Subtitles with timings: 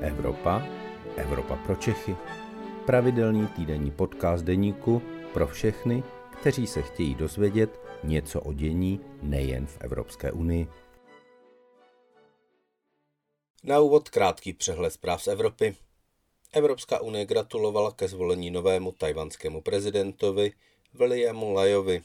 [0.00, 0.62] Evropa,
[1.16, 2.16] Evropa pro Čechy.
[2.86, 5.02] Pravidelný týdenní podcast deníku
[5.32, 6.02] pro všechny,
[6.40, 10.68] kteří se chtějí dozvědět něco o dění nejen v Evropské unii.
[13.64, 15.76] Na úvod krátký přehled zpráv z Evropy.
[16.52, 20.52] Evropská unie gratulovala ke zvolení novému tajvanskému prezidentovi
[20.94, 22.02] Williamu Lajovi.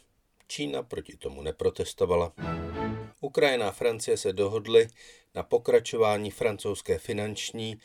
[0.47, 2.33] Čína proti tomu neprotestovala.
[3.21, 4.87] Ukrajina a Francie se dohodly
[5.35, 7.79] na pokračování francouzské finanční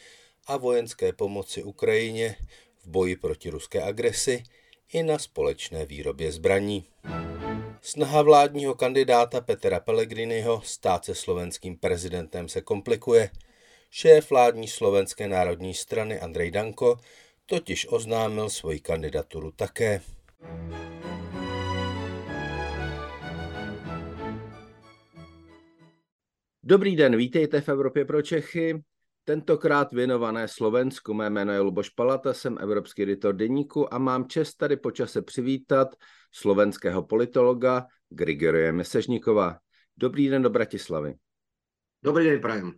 [0.46, 2.36] a vojenské pomoci Ukrajině
[2.82, 4.42] v boji proti ruské agresi
[4.92, 6.84] i na společné výrobě zbraní.
[7.83, 13.30] Snaha vládního kandidáta Petra Pellegriniho stát se slovenským prezidentem se komplikuje.
[13.91, 16.97] Šéf vládní slovenské národní strany Andrej Danko
[17.47, 20.00] totiž oznámil svoji kandidaturu také.
[26.62, 28.84] Dobrý den, vítejte v Evropě pro Čechy.
[29.25, 31.15] Tentokrát věnované Slovensku.
[31.15, 35.89] Mé jméno je Luboš Palata, jsem evropský editor deníku a mám čest tady počase přivítat
[36.33, 39.59] slovenského politologa Grigorie Mesežníkova.
[39.97, 41.15] Dobrý den do Bratislavy.
[42.03, 42.72] Dobrý den, prajem.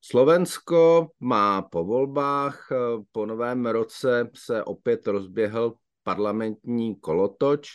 [0.00, 2.68] Slovensko má po volbách,
[3.12, 7.68] po novém roce se opět rozběhl parlamentní kolotoč.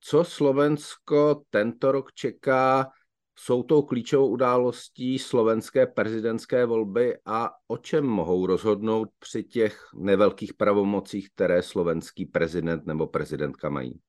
[0.00, 2.90] Co Slovensko tento rok čeká
[3.38, 10.54] jsou tou klíčovou událostí slovenské prezidentské volby a o čem mohou rozhodnout při těch nevelkých
[10.54, 14.00] pravomocích, které slovenský prezident nebo prezidentka mají?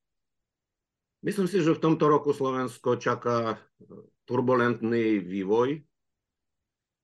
[1.24, 3.60] Myslím si, že v tomto roku Slovensko čaká
[4.26, 5.80] turbulentný vývoj.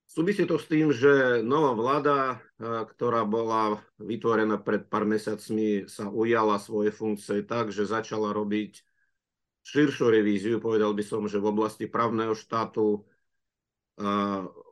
[0.09, 6.59] Súvisí to s tým, že nová vláda, ktorá bola vytvorená pred pár mesiacmi, sa ujala
[6.59, 8.88] svoje funkcie tak, že začala robiť
[9.69, 13.05] širšiu revíziu, povedal by som, že v oblasti právneho štátu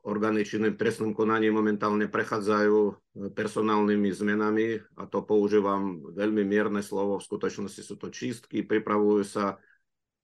[0.08, 2.94] orgány činné trestnom konaní momentálne prechádzajú e,
[3.36, 9.60] personálnymi zmenami a to používam veľmi mierne slovo, v skutočnosti sú to čistky, pripravujú sa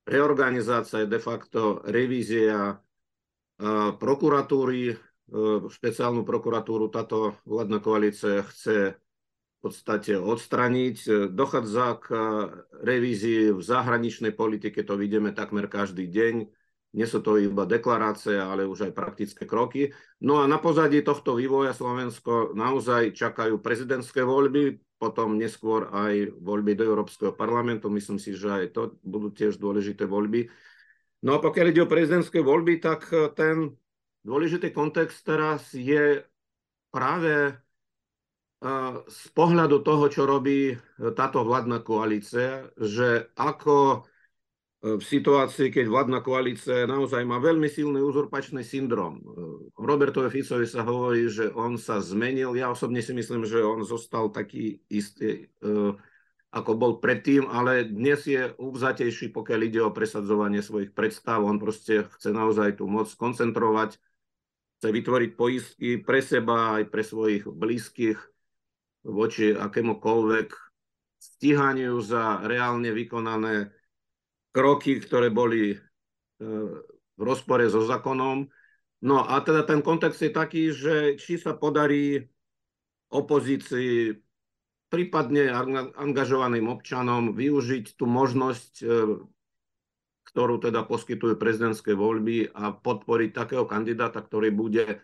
[0.07, 2.79] reorganizácia, de facto revízia
[4.00, 4.95] prokuratúry, e,
[5.67, 6.88] špeciálnu prokuratúru.
[6.88, 9.03] Táto vládna koalícia chce
[9.63, 10.97] podstate odstraniť.
[11.07, 12.19] E, dochádza k e,
[12.84, 16.51] revízii v zahraničnej politike, to vidíme takmer každý deň.
[16.94, 19.96] Nie sú to iba deklarácie, ale už aj praktické kroky.
[20.22, 26.78] No a na pozadí tohto vývoja Slovensko naozaj čakajú prezidentské voľby, potom neskôr aj voľby
[26.78, 27.90] do Európskeho parlamentu.
[27.90, 30.53] Myslím si, že aj to budú tiež dôležité voľby.
[31.25, 33.73] No a pokiaľ ide o prezidentské voľby, tak e, ten
[34.28, 36.22] dôležitý kontext teraz je
[36.94, 37.62] práve
[39.12, 40.75] z pohľadu toho, čo robí e,
[41.12, 44.00] táto vládna koalícia, že ako e,
[44.96, 49.19] v situácii, keď vládna koalícia naozaj má veľmi silný uzurpačný syndrom.
[49.19, 49.23] E,
[49.75, 52.56] Robertovi Ficovi sa hovorí, že on sa zmenil.
[52.56, 55.52] Ja osobne si myslím, že on zostal taký istý,
[56.53, 61.44] ako bol predtým, ale dnes je uvzatejší, pokiaľ ide o presadzovanie svojich predstav.
[61.44, 64.00] On proste chce naozaj tú moc koncentrovať,
[64.79, 68.32] chce vytvoriť poistky pre seba aj pre svojich blízkych
[69.03, 70.47] voči akémukoľvek
[71.19, 73.72] stíhaniu za reálne vykonané
[74.52, 75.78] kroky, ktoré boli e,
[77.16, 78.47] v rozpore so zákonom.
[79.03, 82.24] No a teda ten kontext je taký, že či sa podarí
[83.12, 84.16] opozícii,
[84.88, 85.50] prípadne
[85.96, 88.85] angažovaným občanom využiť tú možnosť, e,
[90.24, 95.00] ktorú teda poskytujú prezidentské voľby a podporiť takého kandidáta, ktorý bude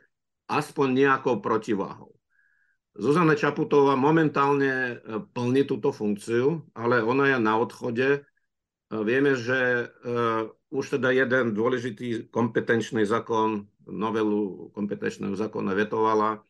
[0.52, 2.19] aspoň nejakou protiváhou.
[2.97, 8.09] Zuzana Čaputová momentálne e, plní túto funkciu, ale ona je na odchode.
[8.17, 8.19] E,
[9.05, 16.41] vieme, že uh, už teda jeden dôležitý kompetenčný zákon, novelu kompetenčného zákona vetovala.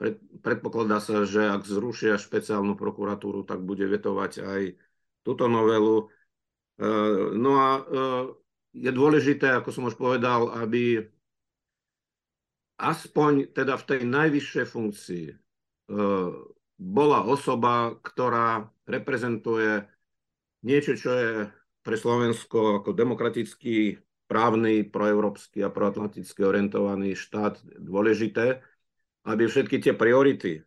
[0.00, 4.62] Pred, predpokladá sa, že ak zrušia špeciálnu prokuratúru, tak bude vetovať aj
[5.20, 6.08] túto novelu.
[7.36, 7.68] No a
[8.72, 11.06] je dôležité, ako som už povedal, aby
[12.80, 15.41] aspoň teda v tej najvyššej funkcii E,
[16.82, 19.86] bola osoba, ktorá reprezentuje
[20.64, 21.30] niečo, čo je
[21.82, 23.98] pre Slovensko ako demokratický,
[24.32, 28.64] právny, proeurópsky a proatlanticky orientovaný štát dôležité,
[29.28, 30.62] aby všetky tie priority e,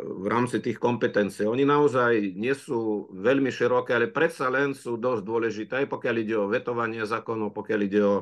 [0.00, 1.44] v rámci tých kompetencií.
[1.44, 6.36] Oni naozaj nie sú veľmi široké, ale predsa len sú dosť dôležité, aj pokiaľ ide
[6.40, 8.16] o vetovanie zákonov, pokiaľ ide o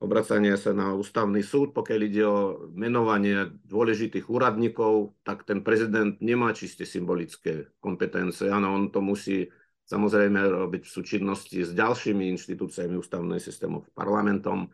[0.00, 6.56] obracanie sa na ústavný súd, pokiaľ ide o menovanie dôležitých úradníkov, tak ten prezident nemá
[6.56, 8.48] čiste symbolické kompetencie.
[8.48, 9.52] Áno, on to musí
[9.84, 14.72] samozrejme robiť v súčinnosti s ďalšími inštitúciami ústavného systému, parlamentom.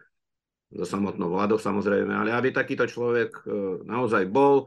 [0.74, 3.46] so samotnou vládou samozrejme, ale aby takýto človek
[3.86, 4.66] naozaj bol.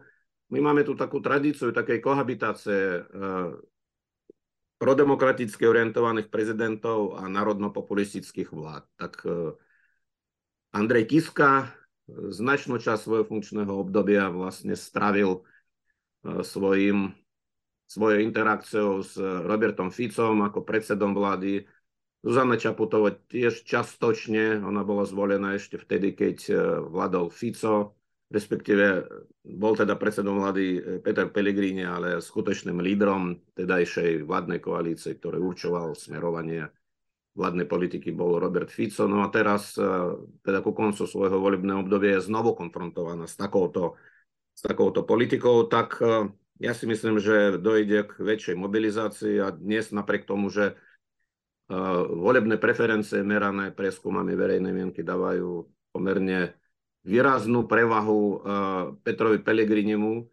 [0.50, 3.04] My máme tu takú tradíciu takej kohabitácie
[4.80, 8.88] prodemokraticky orientovaných prezidentov a národno-populistických vlád.
[8.96, 9.28] Tak
[10.70, 11.74] Andrej Kiska
[12.10, 15.46] značnú časť svojho funkčného obdobia vlastne stravil
[16.26, 17.14] svojim
[17.90, 21.66] svojou interakciou s Robertom Ficom ako predsedom vlády.
[22.22, 26.54] Zuzana Čaputová tiež častočne, ona bola zvolená ešte vtedy, keď e,
[26.86, 27.96] vládol Fico,
[28.28, 29.08] respektíve
[29.48, 35.96] bol teda predsedom vlády e, Peter Pellegrini, ale skutočným lídrom tedajšej vládnej koalície, ktorý určoval
[35.96, 36.68] smerovanie
[37.38, 39.06] vládnej politiky bol Robert Fico.
[39.06, 39.86] No a teraz, e,
[40.42, 43.98] teda ku koncu svojho volebného obdobia je znovu konfrontovaná s takouto,
[44.54, 46.04] s takouto politikou, tak
[46.60, 52.60] ja si myslím, že dojde k väčšej mobilizácii a dnes napriek tomu, že uh, volebné
[52.60, 55.64] preferencie merané prieskumami verejnej mienky dávajú
[55.96, 56.60] pomerne
[57.08, 58.44] výraznú prevahu
[59.02, 60.28] Petrovi Pelegrinimu.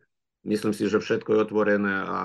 [0.45, 2.19] Myslím si, že všetko je otvorené a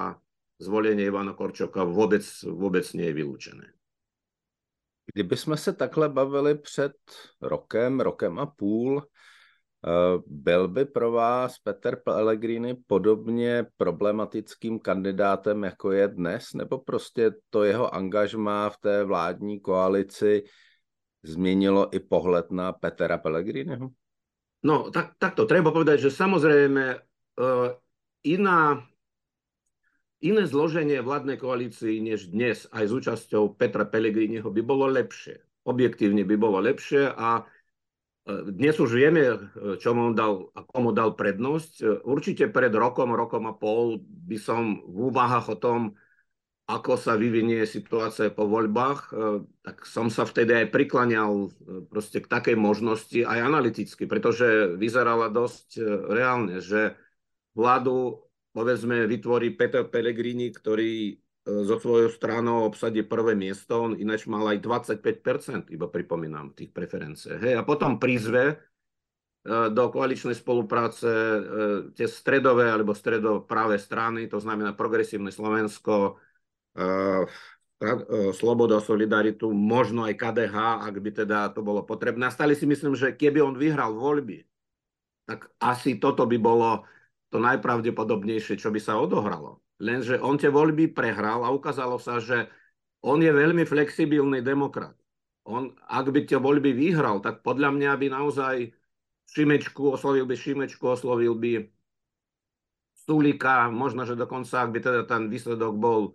[0.58, 3.66] zvolenie Ivana Korčoka vôbec, vôbec nie je vylúčené.
[5.14, 6.94] Kdyby jsme se takhle bavili před
[7.42, 9.02] rokem, rokem a půl,
[9.82, 17.32] Eh, byl by pro vás Peter Pellegrini podobně problematickým kandidátem, jako je dnes, nebo prostě
[17.50, 20.44] to jeho angažmá v té vládní koalici
[21.24, 23.90] změnilo i pohled na Petra Pellegriniho?
[24.64, 27.02] No, tak, takto treba povedať, že samozrejme
[27.42, 27.74] uh,
[28.22, 28.86] iná,
[30.22, 35.42] iné zloženie vládnej koalícii než dnes aj s účasťou Petra Pellegriniho by bolo lepšie.
[35.66, 37.46] Objektívne by bolo lepšie a
[38.30, 39.50] dnes už vieme,
[39.82, 42.06] čo mu dal a komu dal prednosť.
[42.06, 45.80] Určite pred rokom, rokom a pol by som v úvahách o tom,
[46.70, 49.12] ako sa vyvinie situácia po voľbách,
[49.66, 51.50] tak som sa vtedy aj prikláňal
[51.90, 56.94] proste k takej možnosti aj analyticky, pretože vyzerala dosť reálne, že
[57.58, 58.22] vládu
[58.52, 64.62] povedzme vytvorí Peter Pellegrini, ktorý zo svojou stranou obsadí prvé miesto, on ináč mal aj
[64.62, 67.34] 25%, iba pripomínam, tých preferencií.
[67.42, 68.56] Hej, a potom prizve e,
[69.74, 71.42] do koaličnej spolupráce e,
[71.98, 76.22] tie stredové alebo stredopráve strany, to znamená Progresívne Slovensko,
[76.78, 77.26] e,
[78.38, 82.30] Sloboda, Solidaritu, možno aj KDH, ak by teda to bolo potrebné.
[82.30, 84.46] A stali si myslím, že keby on vyhral voľby,
[85.26, 86.86] tak asi toto by bolo
[87.32, 89.64] to najpravdepodobnejšie, čo by sa odohralo.
[89.80, 92.52] Lenže on tie voľby prehral a ukázalo sa, že
[93.02, 94.94] on je veľmi flexibilný demokrat.
[95.48, 98.56] On, ak by tie voľby vyhral, tak podľa mňa by naozaj
[99.32, 101.66] Šimečku, oslovil by Šimečku, oslovil by
[102.94, 106.14] Sulika, možno, že dokonca, ak by teda ten výsledok bol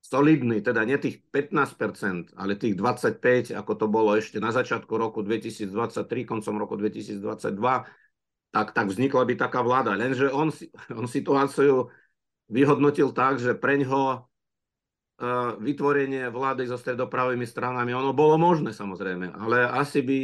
[0.00, 5.20] solidný, teda nie tých 15%, ale tých 25%, ako to bolo ešte na začiatku roku
[5.20, 5.68] 2023,
[6.24, 7.22] koncom roku 2022,
[8.52, 9.96] tak, tak vznikla by taká vláda.
[9.96, 10.52] Lenže on,
[10.92, 11.88] on situáciu
[12.52, 14.18] vyhodnotil tak, že pre ňoho e,
[15.56, 20.18] vytvorenie vlády so stredopravými stranami, ono bolo možné samozrejme, ale asi by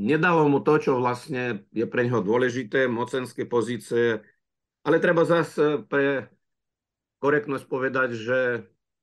[0.00, 4.24] nedalo mu to, čo vlastne je pre ňoho dôležité, mocenské pozície,
[4.80, 6.32] ale treba zase pre
[7.20, 8.38] korektnosť povedať, že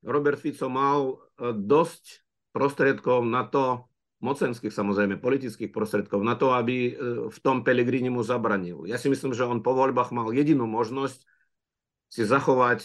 [0.02, 1.14] Robert Fico mal e,
[1.54, 3.86] dosť prostriedkov na to,
[4.24, 6.92] mocenských samozrejme, politických prostriedkov, na to, aby e,
[7.28, 8.88] v tom Pelegrini mu zabranil.
[8.88, 11.20] Ja si myslím, že on po voľbách mal jedinú možnosť
[12.08, 12.80] si zachovať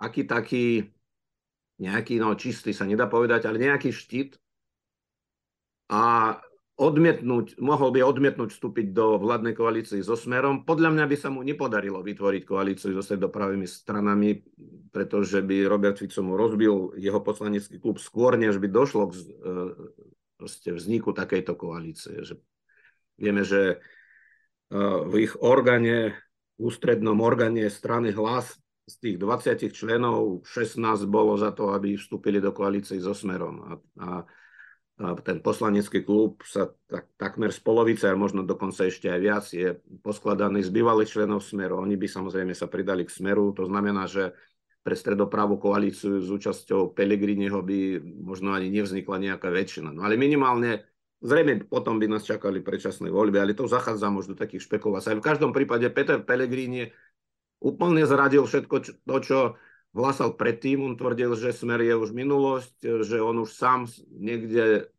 [0.00, 0.66] aký taký
[1.82, 4.38] nejaký, no čistý sa nedá povedať, ale nejaký štít
[5.90, 6.36] a
[6.78, 10.64] odmietnúť, mohol by odmietnúť vstúpiť do vládnej koalície so Smerom.
[10.64, 14.40] Podľa mňa by sa mu nepodarilo vytvoriť koalíciu so stredopravými stranami,
[14.90, 19.14] pretože by Robert Fico mu rozbil jeho poslanecký klub skôr, než by došlo k
[20.44, 22.22] e, vzniku takejto koalície.
[22.22, 22.34] Že
[23.18, 23.76] vieme, že
[24.70, 26.18] e, v ich orgáne
[26.62, 28.54] ústrednom orgáne strany hlas
[28.86, 33.56] z tých 20 členov 16 bolo za to, aby vstúpili do koalície so Smerom.
[33.62, 33.70] A,
[34.02, 34.10] a,
[35.02, 39.44] a ten poslanecký klub sa tak, takmer z polovice, a možno dokonca ešte aj viac,
[39.50, 41.78] je poskladaný z bývalých členov Smeru.
[41.78, 43.54] Oni by samozrejme sa pridali k Smeru.
[43.54, 44.34] To znamená, že
[44.82, 49.94] pre stredopravú koalíciu s účasťou Pelegriniho by možno ani nevznikla nejaká väčšina.
[49.94, 50.82] No ale minimálne
[51.22, 55.14] Zrejme potom by nás čakali predčasné voľby, ale to zachádza možno takých špekulácií.
[55.14, 56.90] V každom prípade Peter Pellegrini
[57.62, 59.38] úplne zradil všetko to, čo
[59.94, 60.82] hlasal predtým.
[60.82, 64.90] On tvrdil, že smer je už minulosť, že on už sám niekde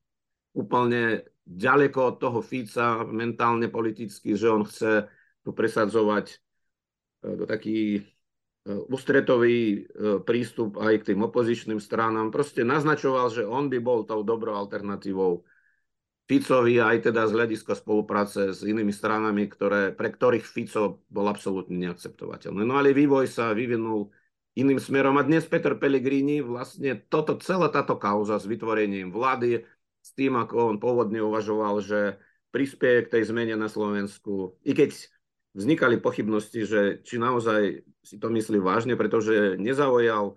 [0.56, 5.12] úplne ďaleko od toho Fica mentálne, politicky, že on chce
[5.44, 6.36] tu presadzovať e,
[7.44, 8.00] taký
[8.64, 9.80] ústretový e,
[10.24, 12.32] prístup aj k tým opozičným stranám.
[12.32, 15.44] Proste naznačoval, že on by bol tou dobrou alternatívou
[16.24, 21.76] Ficovi aj teda z hľadiska spolupráce s inými stranami, ktoré, pre ktorých Fico bol absolútne
[21.76, 22.64] neakceptovateľný.
[22.64, 24.08] No ale vývoj sa vyvinul
[24.56, 29.68] iným smerom a dnes Peter Pellegrini vlastne toto, celá táto kauza s vytvorením vlády,
[30.00, 32.16] s tým, ako on pôvodne uvažoval, že
[32.56, 34.96] prispieje k tej zmene na Slovensku, i keď
[35.54, 40.36] vznikali pochybnosti, že či naozaj si to myslí vážne, pretože nezaujal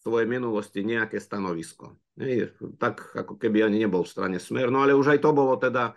[0.00, 1.96] svojej minulosti nejaké stanovisko.
[2.16, 4.72] Nie, tak ako keby ani nebol v strane Smer.
[4.72, 5.96] No ale už aj to bolo teda,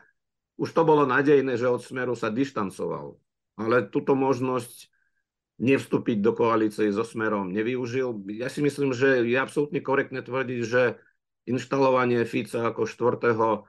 [0.59, 3.15] už to bolo nadejné, že od Smeru sa dištancoval.
[3.59, 4.91] Ale túto možnosť
[5.61, 8.25] nevstúpiť do koalície so Smerom nevyužil.
[8.35, 10.97] Ja si myslím, že je absolútne korektné tvrdiť, že
[11.45, 13.67] inštalovanie Fica ako štvrtého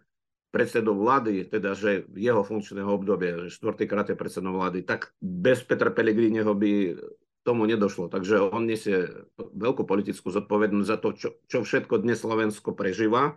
[0.54, 5.90] predsedu vlády, teda že jeho funkčného obdobia, že štvrtýkrát je predsedom vlády, tak bez Petra
[5.90, 6.94] Pellegriniho by
[7.42, 8.06] tomu nedošlo.
[8.06, 13.34] Takže on nesie veľkú politickú zodpovednosť za to, čo, čo všetko dnes Slovensko prežíva.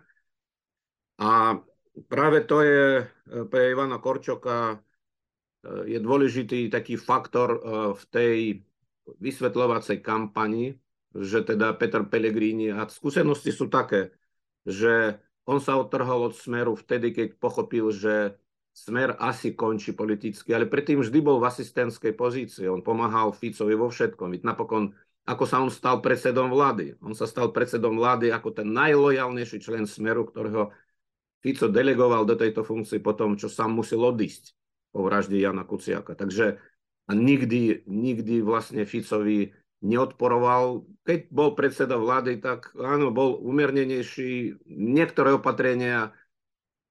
[1.17, 1.57] A
[2.05, 3.09] práve to je
[3.49, 4.77] pre Ivana Korčoka
[5.89, 7.59] je dôležitý taký faktor
[7.97, 8.61] v tej
[9.17, 10.77] vysvetľovacej kampani,
[11.17, 14.13] že teda Peter Pellegrini a skúsenosti sú také,
[14.63, 18.35] že on sa odtrhol od smeru vtedy, keď pochopil, že
[18.77, 22.69] Smer asi končí politicky, ale predtým vždy bol v asistentskej pozícii.
[22.69, 24.37] On pomáhal Ficovi vo všetkom.
[24.45, 24.93] Napokon,
[25.25, 26.93] ako sa on stal predsedom vlády.
[27.01, 30.69] On sa stal predsedom vlády ako ten najlojalnejší člen Smeru, ktorého
[31.41, 34.53] Fico delegoval do tejto funkcie po tom, čo sám musel odísť
[34.93, 36.13] po vražde Jana Kuciaka.
[36.13, 36.61] Takže
[37.09, 40.85] a nikdy, nikdy vlastne Ficovi neodporoval.
[41.05, 44.63] Keď bol predseda vlády, tak áno, bol umernenejší.
[44.67, 46.15] Niektoré opatrenia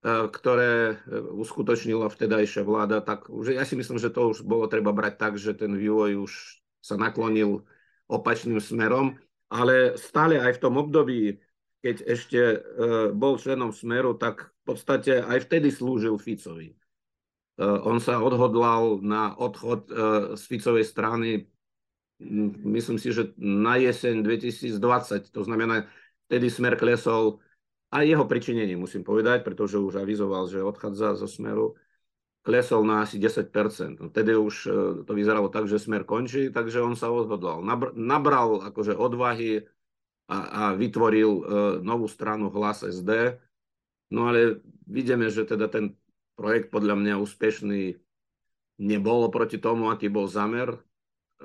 [0.06, 4.70] E, ktoré e, uskutočnila vtedajšia vláda, tak už, ja si myslím, že to už bolo
[4.70, 6.32] treba brať tak, že ten vývoj už
[6.78, 7.66] sa naklonil
[8.06, 9.18] opačným smerom,
[9.50, 11.42] ale stále aj v tom období,
[11.82, 12.58] keď ešte e,
[13.10, 16.78] bol členom Smeru, tak v podstate aj vtedy slúžil Ficovi.
[17.56, 19.88] On sa odhodlal na odchod
[20.36, 21.48] z Ficovej strany,
[22.64, 25.84] myslím si, že na jeseň 2020, to znamená,
[26.26, 27.38] vtedy Smer klesol
[27.92, 31.76] a jeho pričinenie musím povedať, pretože už avizoval, že odchádza zo Smeru,
[32.46, 33.50] klesol na asi 10%.
[34.14, 34.70] Tedy už e,
[35.02, 37.62] to vyzeralo tak, že Smer končí, takže on sa odhodlal.
[37.94, 39.66] Nabral akože odvahy
[40.26, 41.42] a, a vytvoril uh,
[41.86, 43.38] novú stranu Hlas SD.
[44.10, 45.94] No ale vidíme, že teda ten
[46.34, 47.94] projekt podľa mňa úspešný
[48.82, 50.82] nebol proti tomu, aký bol zamer.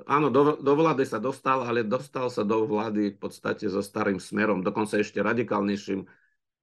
[0.08, 4.16] Áno, do, do vlády sa dostal, ale dostal sa do vlády v podstate so starým
[4.16, 6.08] smerom, dokonca ešte radikálnejším.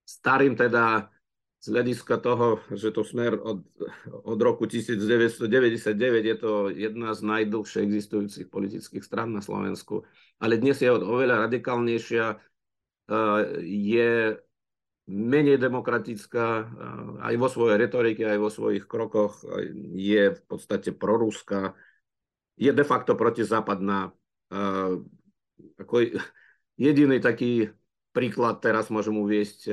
[0.01, 1.13] Starým teda
[1.59, 3.61] z hľadiska toho, že to smer od,
[4.25, 5.93] od roku 1999
[6.25, 10.07] je to jedna z najdlhšie existujúcich politických stran na Slovensku,
[10.41, 12.37] ale dnes je oveľa radikálnejšia, e,
[13.61, 14.39] je
[15.05, 16.65] menej demokratická e,
[17.29, 19.43] aj vo svojej retorike, aj vo svojich krokoch,
[19.93, 21.75] je v podstate proruská,
[22.59, 24.11] je de facto protizápadná.
[24.51, 24.59] E,
[25.79, 25.95] ako
[26.75, 27.71] jediný taký
[28.09, 29.71] Príklad teraz môžem uviesť e,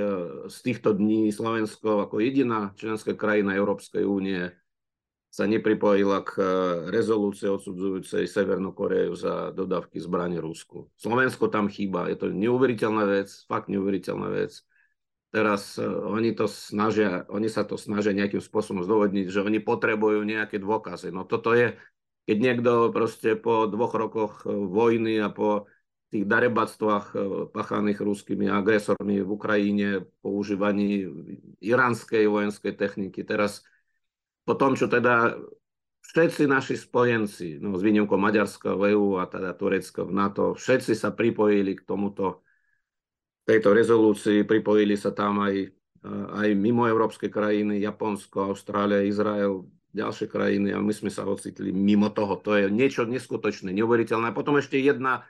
[0.52, 4.52] z týchto dní Slovensko ako jediná členská krajina Európskej únie
[5.32, 6.44] sa nepripojila k e,
[6.92, 10.92] rezolúcii odsudzujúcej Severnú Koreju za dodávky zbraní Rusku.
[11.00, 14.52] Slovensko tam chýba, je to neuveriteľná vec, fakt neuveriteľná vec.
[15.32, 20.60] Teraz oni, to snažia, oni sa to snažia nejakým spôsobom zdôvodniť, že oni potrebujú nejaké
[20.60, 21.08] dôkazy.
[21.08, 21.72] No toto je,
[22.26, 25.70] keď niekto proste po dvoch rokoch vojny a po
[26.10, 27.18] tých darebactvách e,
[27.50, 29.88] pachaných ruskými agresormi v Ukrajine,
[30.22, 31.06] používaní
[31.58, 33.26] iránskej vojenskej techniky.
[33.26, 33.66] Teraz
[34.46, 35.34] po tom, čo teda
[36.06, 40.94] všetci naši spojenci, no s výnimkou Maďarska v EU a teda Turecka v NATO, všetci
[40.94, 42.46] sa pripojili k tomuto,
[43.46, 45.68] tejto rezolúcii, pripojili sa tam aj, e,
[46.38, 49.66] aj mimo európske krajiny, Japonsko, Austrália, Izrael,
[49.96, 52.36] ďalšie krajiny a my sme sa ocitli mimo toho.
[52.44, 54.30] To je niečo neskutočné, neuveriteľné.
[54.30, 55.24] A potom ešte jedna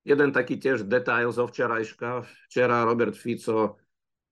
[0.00, 2.24] Jeden taký tiež detail zo včerajška.
[2.48, 3.76] Včera Robert Fico,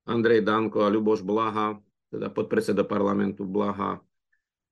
[0.09, 1.77] Andrej Danko a Ľuboš Blaha,
[2.09, 4.01] teda podpredseda parlamentu Blaha.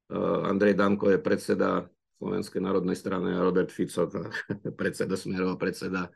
[0.09, 1.85] Eh, Andrej Danko je predseda
[2.17, 4.09] Slovenskej národnej strany a Robert Fico,
[4.81, 6.09] predseda Smerov, predseda,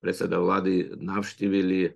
[0.00, 1.92] predseda vlády, navštívili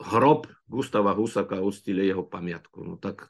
[0.00, 2.80] hrob Gustava Husaka a ustili jeho pamiatku.
[2.80, 3.28] No tak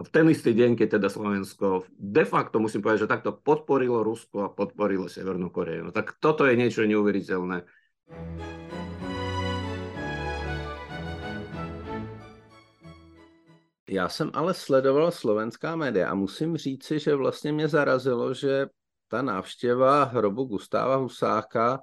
[0.00, 4.48] v ten istý deň, keď teda Slovensko de facto, musím povedať, že takto podporilo Rusko
[4.48, 5.88] a podporilo Severnú Koreju.
[5.88, 7.62] No tak toto je niečo neuveriteľné.
[13.90, 18.66] Já jsem ale sledoval slovenská média a musím říci, že vlastně mě zarazilo, že
[19.08, 21.82] ta návštěva hrobu Gustáva Husáka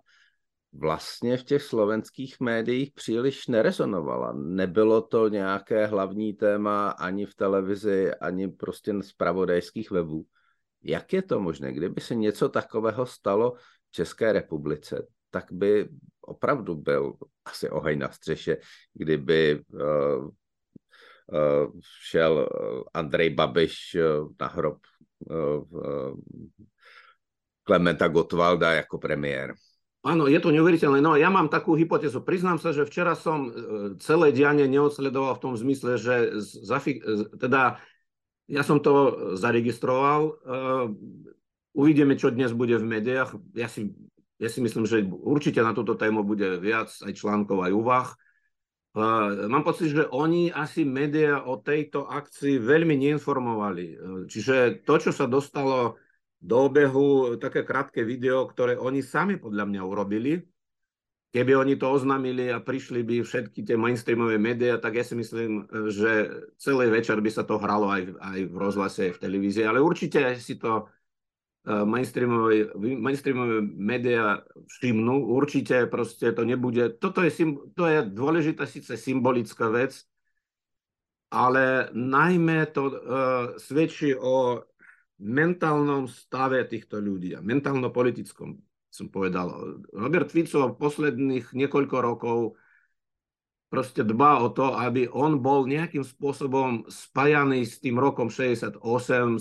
[0.74, 4.34] vlastně v těch slovenských médiích příliš nerezonovala.
[4.34, 10.26] Nebylo to nějaké hlavní téma ani v televizi, ani prostě z pravodajských webů.
[10.84, 11.74] Jak je to možné?
[11.74, 15.90] Kdyby se něco takového stalo v České republice, tak by
[16.22, 17.14] opravdu byl
[17.46, 18.58] asi oheň na střeše,
[18.94, 20.32] kdyby uh, uh,
[22.02, 22.50] šel
[22.94, 24.78] Andrej Babiš uh, na hrob
[25.30, 26.20] uh,
[27.64, 29.54] Klementa Gottwalda jako premiér.
[30.08, 31.04] Áno, je to neuveriteľné.
[31.04, 32.24] No ja mám takú hypotézu.
[32.24, 33.52] Priznám sa, že včera som
[34.00, 37.04] celé dianie neodsledoval v tom zmysle, že zafi-
[37.36, 37.84] teda
[38.48, 40.40] ja som to zaregistroval.
[41.76, 43.36] Uvidíme, čo dnes bude v médiách.
[43.52, 43.92] Ja si
[44.38, 48.08] ja si myslím, že určite na túto tému bude viac aj článkov, aj úvah.
[49.50, 53.98] Mám pocit, že oni asi médiá o tejto akcii veľmi neinformovali.
[54.30, 55.98] Čiže to, čo sa dostalo
[56.38, 60.42] do obehu, také krátke video, ktoré oni sami podľa mňa urobili,
[61.34, 65.66] keby oni to oznámili a prišli by všetky tie mainstreamové médiá, tak ja si myslím,
[65.90, 66.30] že
[66.62, 70.38] celý večer by sa to hralo aj, aj v rozhlase, aj v televízii, ale určite
[70.40, 70.88] si to
[71.68, 74.40] mainstreamové, mainstreamové médiá
[74.80, 75.28] všimnú.
[75.36, 76.96] Určite proste to nebude...
[76.96, 77.32] Toto je,
[77.76, 80.00] to je dôležitá síce symbolická vec,
[81.28, 82.94] ale najmä to uh,
[83.60, 84.64] svedčí o
[85.18, 88.58] mentálnom stave týchto ľudí a mentálno-politickom,
[88.90, 89.82] som povedal.
[89.94, 92.38] Robert Fico v posledných niekoľko rokov
[93.68, 98.80] proste dbá o to, aby on bol nejakým spôsobom spájaný s tým rokom 68,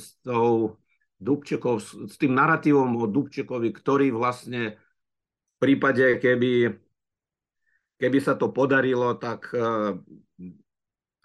[0.01, 0.81] s tou
[1.17, 1.81] Dubčekov,
[2.11, 6.77] s tým narratívom o Dubčekovi, ktorý vlastne v prípade, keby,
[7.97, 9.97] keby sa to podarilo, tak eh,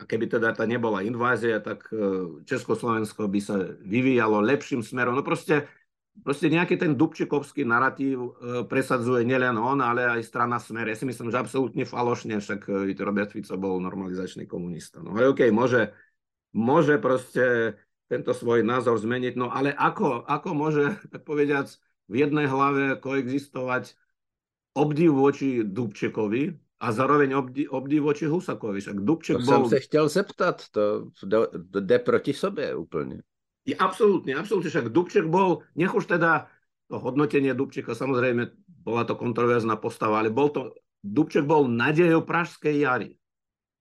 [0.01, 5.13] a keby teda tá nebola invázia, tak eh, Československo by sa vyvíjalo lepším smerom.
[5.13, 5.69] No proste,
[6.25, 8.29] proste nejaký ten Dubčekovský narratív eh,
[8.65, 10.89] presadzuje nielen on, ale aj strana Smer.
[10.89, 12.65] Ja si myslím, že absolútne falošne, však
[12.97, 14.97] Robert Fico bol normalizačný komunista.
[15.05, 15.93] No okej, okay, môže,
[16.57, 17.77] môže proste
[18.09, 19.37] tento svoj názor zmeniť.
[19.37, 21.69] No ale ako, ako môže, tak povediac,
[22.11, 23.95] v jednej hlave koexistovať
[24.75, 28.81] obdiv voči Dubčekovi a zároveň obdiv, obdiv voči Husakovi.
[28.81, 29.53] Však Dubček to bol...
[29.53, 31.13] som sa chtěl zeptat, to
[31.79, 33.21] jde proti sobě úplně.
[33.61, 34.73] Je, absolútne, absolútne.
[34.73, 36.49] Však Dubček bol, nech už teda
[36.89, 40.73] to hodnotenie Dubčeka, samozrejme, bola to kontroverzná postava, ale bol to,
[41.05, 43.13] Dubček bol nadejou Pražskej jary.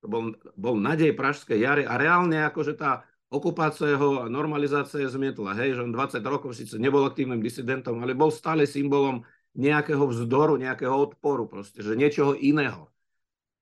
[0.04, 5.56] To bol, bol nadej Pražskej jary a reálne akože tá okupácia jeho a normalizácia zmietla.
[5.56, 9.24] Hej, že on 20 rokov síce nebol aktívnym disidentom, ale bol stále symbolom
[9.58, 12.90] nejakého vzdoru, nejakého odporu, proste, že niečoho iného.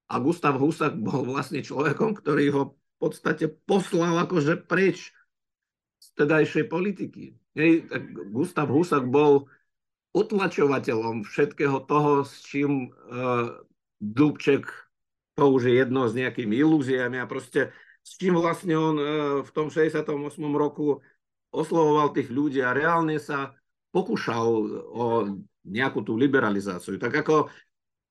[0.09, 5.13] A Gustav Husak bol vlastne človekom, ktorý ho v podstate poslal akože preč
[6.01, 7.37] z tedajšej politiky.
[7.57, 9.49] Hej, tak Gustav Husak bol
[10.17, 13.61] utlačovateľom všetkého toho, s čím uh,
[14.01, 14.67] Dubček
[15.39, 17.71] použije jedno s nejakými ilúziami a proste
[18.03, 19.05] s čím vlastne on e,
[19.45, 20.09] v tom 68.
[20.57, 21.05] roku
[21.53, 23.53] oslovoval tých ľudí a reálne sa
[23.93, 24.49] pokúšal
[24.89, 25.05] o
[25.69, 26.99] nejakú tú liberalizáciu.
[26.99, 27.49] Tak ako...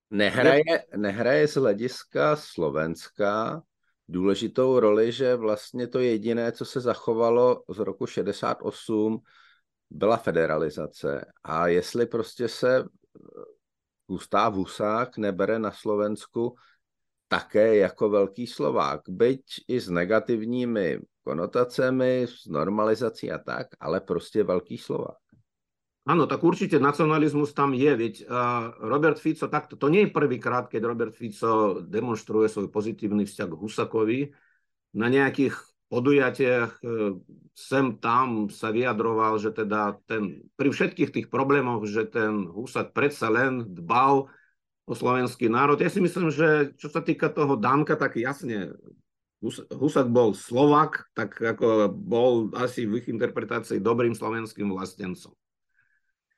[0.07, 3.61] Nehraje, nehraje z hlediska Slovenska
[4.07, 9.19] důležitou roli, že vlastně to jediné, co se zachovalo z roku 68,
[9.89, 11.25] byla federalizace.
[11.43, 12.83] A jestli prostě se
[14.07, 16.55] Gustav Husák nebere na Slovensku
[17.27, 24.43] také jako velký Slovák, byť i s negativními konotacemi, s normalizací a tak, ale prostě
[24.43, 25.26] velký Slovák.
[26.07, 30.71] Áno, tak určite nacionalizmus tam je, veď uh, Robert Fico, takto, to nie je prvýkrát,
[30.71, 34.19] keď Robert Fico demonstruje svoj pozitívny vzťah k Husakovi.
[34.95, 35.59] Na nejakých
[35.91, 37.19] podujatiach uh,
[37.51, 43.27] sem tam sa vyjadroval, že teda ten, pri všetkých tých problémoch, že ten Husak predsa
[43.27, 44.31] len dbal
[44.87, 45.75] o slovenský národ.
[45.75, 48.71] Ja si myslím, že čo sa týka toho Danka, tak jasne,
[49.75, 55.35] Husak bol Slovak, tak ako bol asi v ich interpretácii dobrým slovenským vlastencom.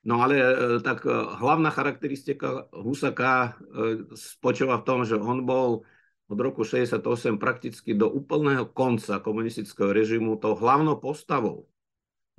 [0.03, 5.83] No ale e, tak e, hlavná charakteristika Husaka e, spočíva v tom, že on bol
[6.29, 7.03] od roku 68
[7.35, 11.67] prakticky do úplného konca komunistického režimu tou hlavnou postavou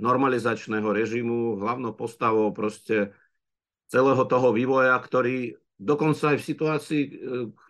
[0.01, 3.12] normalizačného režimu, hlavnou postavou proste
[3.92, 7.03] celého toho vývoja, ktorý dokonca aj v situácii,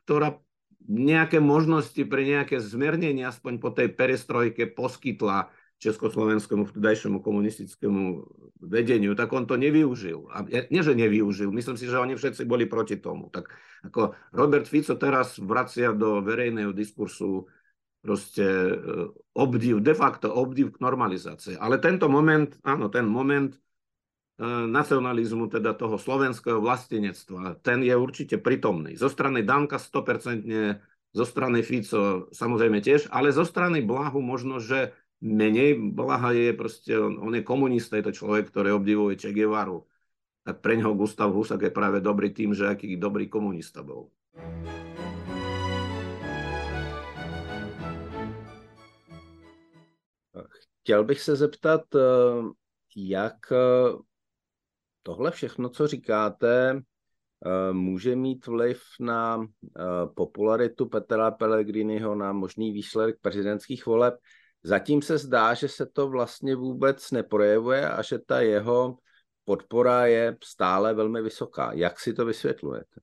[0.05, 0.39] ktorá
[0.87, 5.51] nejaké možnosti pre nejaké zmernenie aspoň po tej perestrojke poskytla
[5.81, 8.03] československému vtedajšiemu komunistickému
[8.61, 10.29] vedeniu, tak on to nevyužil.
[10.29, 13.33] A nie, že nevyužil, myslím si, že oni všetci boli proti tomu.
[13.33, 13.49] Tak
[13.89, 17.49] ako Robert Fico teraz vracia do verejného diskursu
[18.05, 18.73] proste e,
[19.33, 21.57] obdiv, de facto obdiv k normalizácii.
[21.57, 23.57] Ale tento moment, áno, ten moment
[24.69, 28.97] nacionalizmu, teda toho slovenského vlastenectva, ten je určite pritomný.
[28.97, 30.81] Zo strany Danka 100%,
[31.13, 35.77] zo strany Fico samozrejme tiež, ale zo strany Blahu možno, že menej.
[35.93, 39.85] Blaha je proste, on, on je komunista, je to človek, ktorý obdivuje Che Guevaru.
[40.41, 44.09] Tak pre neho Gustav Husak je práve dobrý tým, že aký dobrý komunista bol.
[50.81, 52.01] Chtěl bych se zeptat, eh,
[52.97, 53.57] jak eh,
[55.03, 56.83] tohle všechno, co říkáte,
[57.47, 59.47] eh, může mít vliv na
[60.15, 64.15] popularitu Petra Pellegriniho, na možný výsledek prezidentských voleb.
[64.63, 68.99] Zatím se zdá, že se to vlastně vůbec neprojevuje a že ta jeho
[69.45, 71.73] podpora je stále velmi vysoká.
[71.73, 73.01] Jak si to vysvětlujete?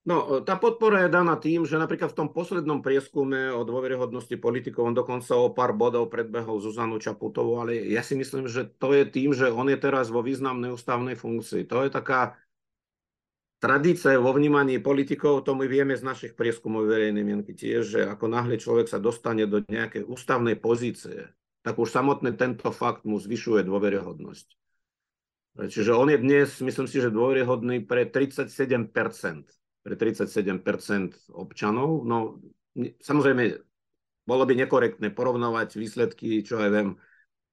[0.00, 4.88] No, tá podpora je daná tým, že napríklad v tom poslednom prieskume o dôveryhodnosti politikov
[4.88, 9.04] on dokonca o pár bodov predbehol Zuzanu Čaputovú, ale ja si myslím, že to je
[9.04, 11.68] tým, že on je teraz vo významnej ústavnej funkcii.
[11.68, 12.32] To je taká
[13.60, 18.26] tradícia vo vnímaní politikov, to my vieme z našich prieskumov verejnej mienky tiež, že ako
[18.26, 21.28] náhle človek sa dostane do nejakej ústavnej pozície,
[21.60, 24.48] tak už samotný tento fakt mu zvyšuje dôveryhodnosť.
[25.60, 28.90] Čiže on je dnes, myslím si, že dôveryhodný pre 37%
[29.80, 32.04] pre 37% občanov.
[32.04, 32.40] No,
[32.76, 33.60] samozrejme,
[34.28, 36.88] bolo by nekorektné porovnávať výsledky, čo aj viem,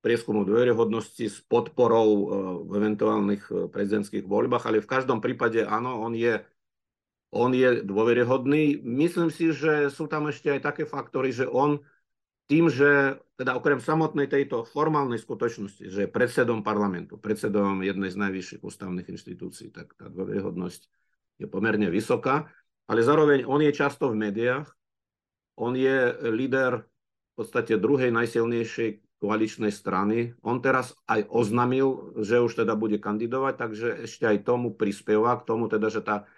[0.07, 2.23] prieskumu dôveryhodnosti s podporou uh,
[2.63, 6.39] v eventuálnych uh, prezidentských voľbách, ale v každom prípade áno, on je,
[7.35, 8.79] on je dôveryhodný.
[8.79, 11.83] Myslím si, že sú tam ešte aj také faktory, že on
[12.47, 18.17] tým, že teda okrem samotnej tejto formálnej skutočnosti, že je predsedom parlamentu, predsedom jednej z
[18.23, 20.81] najvyšších ústavných inštitúcií, tak tá dôveryhodnosť
[21.43, 22.47] je pomerne vysoká,
[22.87, 24.71] ale zároveň on je často v médiách,
[25.59, 30.37] on je líder v podstate druhej najsilnejšej koaličnej strany.
[30.45, 35.47] On teraz aj oznamil, že už teda bude kandidovať, takže ešte aj tomu prispieva, k
[35.47, 36.29] tomu teda, že tá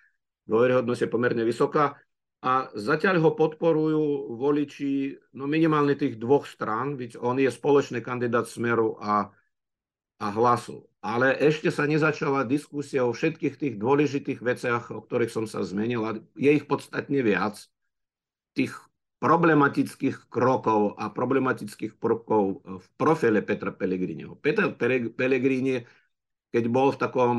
[0.48, 2.00] dôveryhodnosť je pomerne vysoká.
[2.40, 8.48] A zatiaľ ho podporujú voliči no minimálne tých dvoch strán, veď on je spoločný kandidát
[8.48, 9.28] Smeru a,
[10.24, 15.46] a Hlasu ale ešte sa nezačala diskusia o všetkých tých dôležitých veciach, o ktorých som
[15.48, 16.04] sa zmenil.
[16.04, 17.56] A je ich podstatne viac.
[18.52, 18.76] Tých
[19.20, 24.40] problematických krokov a problematických prvkov v profile Petra Pellegriniho.
[24.40, 24.72] Peter
[25.12, 25.84] Pellegrini,
[26.56, 27.38] keď bol v takom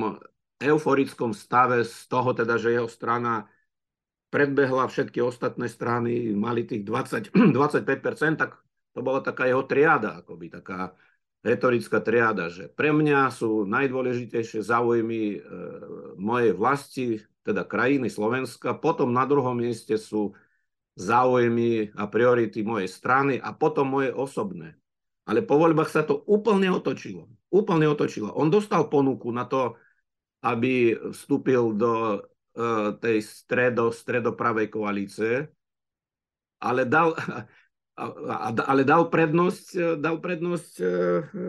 [0.60, 3.48] euforickom stave z toho teda, že jeho strana
[4.28, 8.60] predbehla všetky ostatné strany, mali tých 20, 25%, tak
[8.92, 10.92] to bola taká jeho triáda, akoby taká
[11.40, 15.38] retorická triáda, že pre mňa sú najdôležitejšie záujmy e,
[16.20, 17.06] mojej vlasti,
[17.40, 20.36] teda krajiny Slovenska, potom na druhom mieste sú
[21.00, 24.76] záujmy a priority mojej strany a potom moje osobné.
[25.24, 27.32] Ale po voľbách sa to úplne otočilo.
[27.48, 28.36] Úplne otočilo.
[28.36, 29.80] On dostal ponuku na to,
[30.44, 35.48] aby vstúpil do uh, tej stredo, stredopravej koalície,
[36.60, 37.16] ale dal,
[38.64, 40.86] ale dal prednosť, e, dal prednosť e,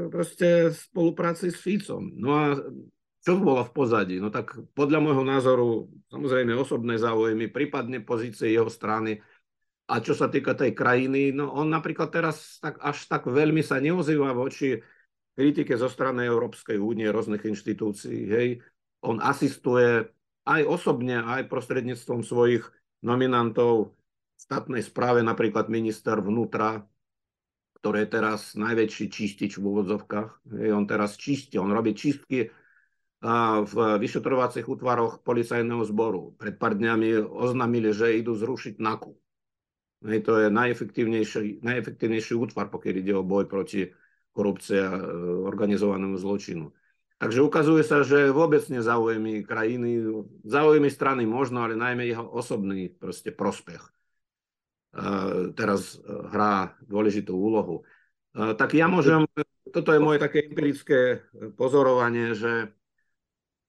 [0.08, 2.12] proste spolupráci s Ficom.
[2.16, 2.46] No a
[3.22, 4.16] čo bolo v pozadí?
[4.18, 5.70] No tak podľa môjho názoru
[6.10, 9.22] samozrejme osobné záujmy, prípadne pozície jeho strany.
[9.92, 13.84] A čo sa týka tej krajiny, no on napríklad teraz tak, až tak veľmi sa
[13.84, 14.80] neozýva voči
[15.36, 18.20] kritike zo strany Európskej únie, rôznych inštitúcií.
[18.32, 18.64] Hej.
[19.04, 20.08] On asistuje
[20.48, 22.64] aj osobne, aj prostredníctvom svojich
[23.04, 24.00] nominantov
[24.40, 26.88] štátnej správe napríklad minister vnútra,
[27.84, 30.48] ktorý je teraz najväčší čistič v úvodzovkách.
[30.72, 32.48] On teraz čistí, on robí čistky
[33.66, 36.34] v vyšetrovacích útvaroch policajného zboru.
[36.40, 39.14] Pred pár dňami oznámili, že idú zrušiť NAKU.
[40.02, 43.94] To je najefektívnejší, najefektívnejší útvar, pokiaľ ide o boj proti
[44.34, 45.02] korupcii a e,
[45.46, 46.74] organizovanému zločinu.
[47.22, 50.02] Takže ukazuje sa, že vôbec nezaujími krajiny,
[50.42, 53.94] zaujími strany možno, ale najmä jeho osobný proste prospech
[55.56, 57.88] teraz e, hrá dôležitú úlohu.
[58.36, 59.24] E, tak ja môžem,
[59.72, 61.24] toto je moje také empirické
[61.56, 62.76] pozorovanie, že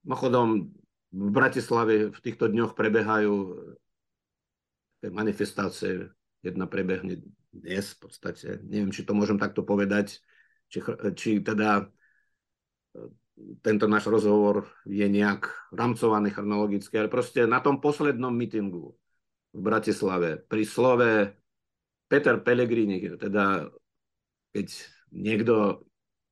[0.03, 0.75] mochodom
[1.13, 3.55] v Bratislave v týchto dňoch prebehajú
[5.07, 6.11] manifestácie.
[6.43, 7.23] Jedna prebehne
[7.55, 8.59] dnes v podstate.
[8.67, 10.19] Neviem, či to môžem takto povedať,
[10.67, 10.83] či,
[11.15, 13.05] či teda e,
[13.63, 18.99] tento náš rozhovor je nejak ramcovaný chronologicky, ale proste na tom poslednom mítingu
[19.55, 20.43] v Bratislave.
[20.43, 21.39] Pri slove
[22.11, 23.71] Peter Pellegrini, teda
[24.51, 24.67] keď
[25.15, 25.87] niekto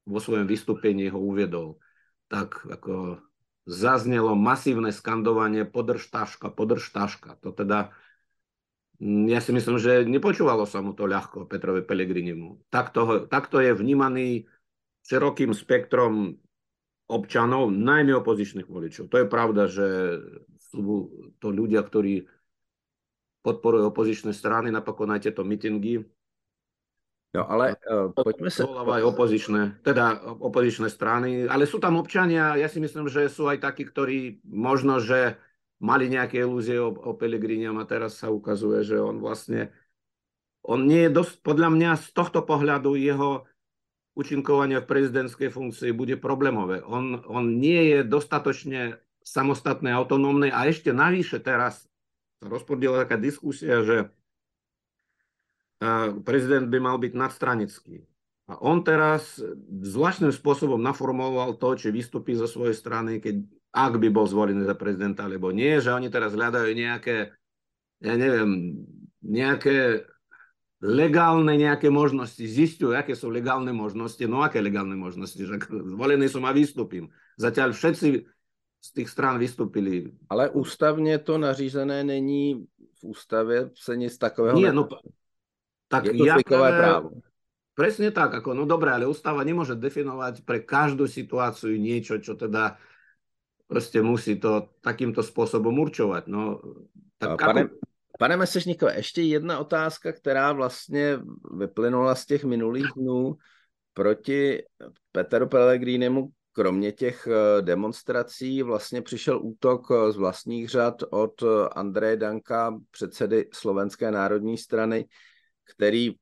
[0.04, 1.78] vo svojom vystúpení ho uviedol,
[2.26, 3.22] tak ako
[3.68, 7.38] zaznelo masívne skandovanie podrž taška, podrž taška.
[7.44, 7.92] To teda,
[9.00, 12.68] ja si myslím, že nepočúvalo sa mu to ľahko Petrovi Pellegrinimu.
[12.68, 14.44] Takto, takto je vnímaný
[15.08, 16.36] širokým spektrom
[17.08, 19.08] občanov, najmä opozičných voličov.
[19.08, 20.20] To je pravda, že
[20.70, 21.10] sú
[21.40, 22.28] to ľudia, ktorí
[23.40, 26.04] podporujú opozičné strany, napokon aj tieto mitingy.
[27.30, 28.68] No ale uh, poďme sa...
[28.68, 33.64] aj opozičné, teda opozičné strany, ale sú tam občania, ja si myslím, že sú aj
[33.64, 35.38] takí, ktorí možno, že
[35.80, 39.72] mali nejaké ilúzie o, o Pelegriniam a teraz sa ukazuje, že on vlastne
[40.60, 43.48] on nie je dosť, podľa mňa z tohto pohľadu jeho
[44.12, 46.84] účinkovania v prezidentskej funkcii bude problémové.
[46.84, 51.88] On, on nie je dostatočne samostatné, autonómne a ešte navyše teraz
[52.40, 54.12] sa rozpodiela taká diskusia, že
[56.28, 58.04] prezident by mal byť nadstranický.
[58.50, 59.38] A on teraz
[59.70, 64.74] zvláštnym spôsobom naformoval to, či vystupí zo svojej strany, keď, ak by bol zvolený za
[64.74, 67.30] prezidenta, alebo nie, že oni teraz hľadajú nejaké,
[68.02, 68.82] ja neviem,
[69.22, 70.06] nejaké
[70.80, 76.42] legálne nejaké možnosti, zistujú, aké sú legálne možnosti, no aké legálne možnosti, že zvolený som
[76.48, 77.12] a vystúpim.
[77.36, 78.08] Zatiaľ všetci
[78.80, 80.08] z tých strán vystúpili.
[80.32, 82.66] Ale ústavně to nařízené není,
[83.00, 84.88] v ústavě se nic takového Nie, no,
[85.88, 87.10] tak je to ja právo.
[87.74, 92.76] Presne tak, ako, no dobré, ale ústava nemôže definovať pre každú situáciu niečo, čo teda
[93.70, 96.26] proste musí to takýmto spôsobom určovať.
[96.26, 96.58] No,
[97.22, 97.78] tak pane, ako...
[98.18, 101.22] pane Mesežníkové, ještě jedna otázka, která vlastně
[101.54, 103.38] vyplynula z těch minulých dnů
[103.94, 104.62] proti
[105.12, 111.68] Peteru Pellegrinimu, kromě těch eh, demonstrací vlastně přišel útok eh, z vlastních řad od eh,
[111.72, 115.06] Andreje Danka, předsedy Slovenské národní strany,
[115.64, 116.16] který v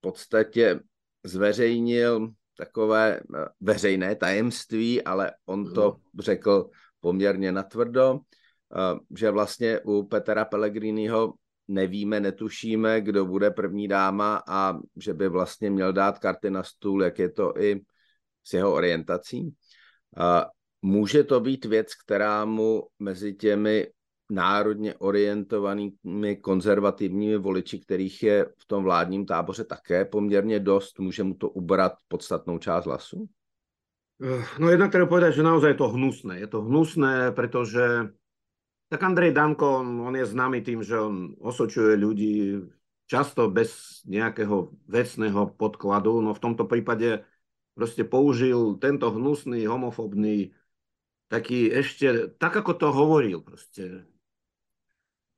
[0.00, 0.80] podstatě
[1.24, 3.20] zveřejnil takové
[3.60, 6.20] veřejné tajemství, ale on to mhm.
[6.20, 6.70] řekl
[7.04, 8.20] poměrně natvrdo,
[9.16, 11.34] že vlastně u Petra Pellegriniho
[11.68, 17.02] nevíme, netušíme, kdo bude první dáma a že by vlastně měl dát karty na stůl,
[17.04, 17.80] jak je to i
[18.44, 19.52] s jeho orientací.
[20.82, 23.92] Může to být věc, která mu mezi těmi
[24.30, 31.34] národně orientovanými konzervativními voliči, kterých je v tom vládním táboře také poměrně dost, může mu
[31.34, 33.28] to ubrat podstatnou část hlasu?
[34.22, 36.34] Eh, no jednak treba povedať, že naozaj je to hnusné.
[36.38, 38.14] Je to hnusné, pretože
[38.86, 42.62] tak Andrej Danko, on, on je známy tým, že on osočuje ľudí
[43.10, 47.26] často bez nejakého vecného podkladu, no v tomto prípade
[47.74, 50.54] proste použil tento hnusný, homofobný,
[51.26, 54.06] taký ešte, tak ako to hovoril proste.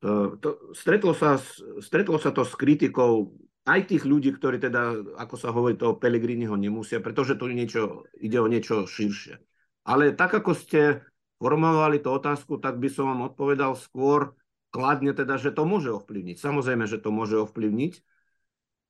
[0.04, 1.40] To, to, stretlo, sa,
[1.80, 3.32] stretlo sa to s kritikou
[3.66, 8.38] aj tých ľudí, ktorí teda, ako sa hovorí, toho Pelegriniho nemusia, pretože tu niečo, ide
[8.38, 9.42] o niečo širšie.
[9.83, 11.02] Ale tak, ako ste
[11.42, 14.38] formovali tú otázku, tak by som vám odpovedal skôr
[14.70, 16.37] kladne teda, že to môže ovplyvniť.
[16.38, 17.92] Samozrejme, že to môže ovplyvniť.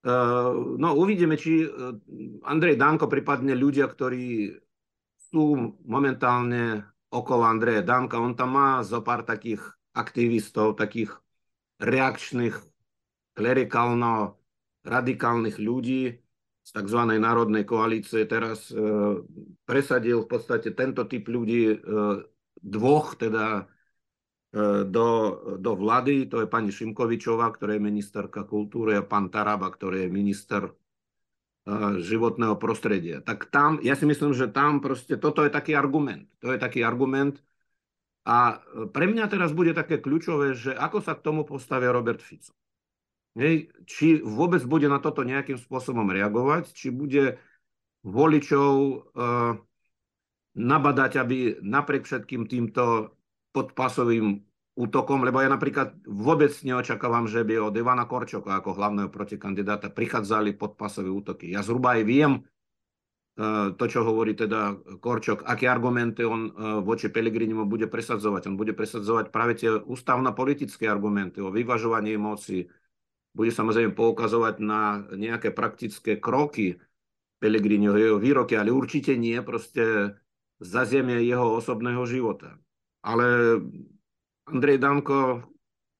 [0.06, 1.70] Eh, no uvidíme, či eh,
[2.46, 4.54] Andrej Danko, prípadne ľudia, ktorí
[5.32, 9.62] sú momentálne okolo Andreja Danka, on tam má zo pár takých
[9.96, 11.16] aktivistov, takých
[11.82, 12.54] reakčných,
[13.34, 14.38] klerikálno
[14.86, 16.14] radikálnych ľudí
[16.62, 17.00] z tzv.
[17.18, 18.22] národnej koalície.
[18.30, 18.78] Teraz e,
[19.66, 21.76] presadil v podstate tento typ ľudí e,
[22.62, 23.66] dvoch, teda
[24.56, 25.08] E, do,
[25.60, 30.10] do vlády, to je pani Šimkovičová, ktorá je ministerka kultúry a pán Taraba, ktorý je
[30.10, 30.62] minister
[31.98, 33.18] životného prostredia.
[33.26, 36.30] Tak tam, ja si myslím, že tam proste, toto je taký argument.
[36.38, 37.42] To je taký argument.
[38.22, 38.62] A
[38.94, 42.54] pre mňa teraz bude také kľúčové, že ako sa k tomu postavia Robert Fico.
[43.36, 47.36] Hej, či vôbec bude na toto nejakým spôsobom reagovať, či bude
[48.00, 48.72] voličov
[49.12, 49.60] uh,
[50.56, 53.12] nabadať, aby napriek všetkým týmto
[53.52, 54.40] podpasovým
[54.76, 60.56] útokom, lebo ja napríklad vôbec neočakávam, že by od Ivana Korčoka ako hlavného protikandidáta prichádzali
[60.56, 61.52] podpasové útoky.
[61.52, 62.40] Ja zhruba aj viem e,
[63.72, 66.52] to, čo hovorí teda Korčok, aké argumenty on e,
[66.84, 68.52] voči Pelegrinimu bude presadzovať.
[68.52, 72.68] On bude presadzovať práve tie ústavno-politické argumenty o vyvažovaní moci,
[73.36, 76.80] bude samozrejme poukazovať na nejaké praktické kroky
[77.36, 80.16] Pelegriniho, jeho výroky, ale určite nie proste
[80.56, 82.56] zazemie jeho osobného života.
[83.04, 83.60] Ale
[84.48, 85.44] Andrej Danko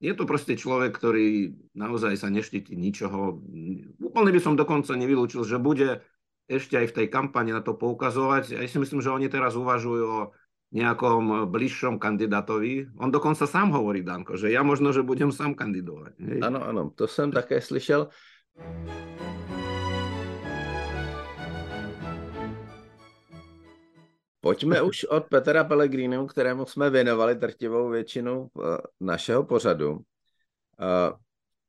[0.01, 3.44] je to proste človek, ktorý naozaj sa neštíti ničoho.
[4.01, 6.01] Úplne by som dokonca nevylúčil, že bude
[6.49, 8.57] ešte aj v tej kampani na to poukazovať.
[8.57, 10.22] Ja si myslím, že oni teraz uvažujú o
[10.75, 12.91] nejakom bližšom kandidátovi.
[12.99, 16.19] On dokonca sám hovorí, Danko, že ja možno, že budem sám kandidovať.
[16.43, 18.11] Áno, áno, to som také slyšel.
[24.41, 29.99] Pojďme už od Petra Pellegrinu, kterému jsme věnovali drtivou většinu eh, našeho pořadu.
[30.81, 31.13] Eh,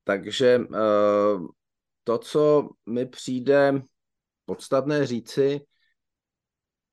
[0.03, 1.37] takže eh,
[2.03, 3.81] to, co mi přijde
[4.45, 5.61] podstatné říci,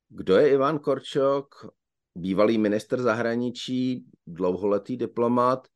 [0.09, 1.67] Kdo je Ivan Korčok,
[2.15, 5.69] bývalý minister zahraničí, dlouholetý diplomat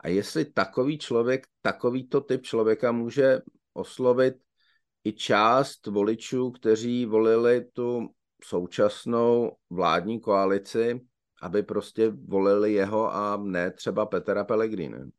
[0.00, 3.40] a jestli takový člověk, takovýto typ člověka může
[3.72, 4.34] oslovit
[5.04, 8.08] i část voličů, kteří volili tu
[8.44, 11.00] současnou vládní koalici,
[11.42, 15.10] aby prostě volili jeho a ne třeba Petra Pellegrini.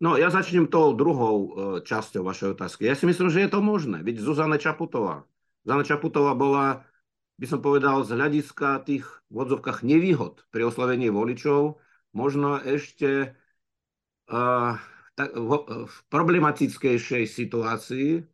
[0.00, 2.88] No, ja začnem tou druhou e, časťou vašej otázky.
[2.88, 4.00] Ja si myslím, že je to možné.
[4.00, 5.28] Veď Zuzana Čaputová.
[5.60, 6.88] Zuzana Čaputová bola,
[7.40, 11.80] by som povedal, z hľadiska tých v odzovkách nevýhod pri oslavení voličov,
[12.12, 13.32] možno ešte
[14.28, 14.76] uh,
[15.16, 15.52] tak, v,
[15.88, 18.28] v problematickejšej situácii.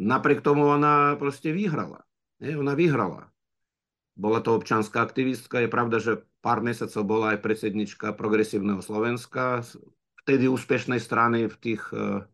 [0.00, 2.08] Napriek tomu ona proste vyhrala.
[2.40, 2.56] Nie?
[2.56, 3.28] Ona vyhrala.
[4.16, 5.60] Bola to občanská aktivistka.
[5.60, 9.60] Je pravda, že pár mesiacov bola aj predsednička Progresívneho Slovenska,
[10.24, 12.24] vtedy úspešnej strany v tých, e,